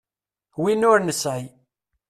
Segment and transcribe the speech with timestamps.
[0.61, 1.43] Win ur nesɛi.